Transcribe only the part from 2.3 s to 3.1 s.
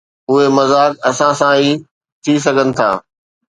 سگهن ٿا.